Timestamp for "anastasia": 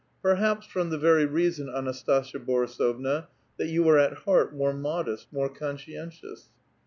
1.69-2.39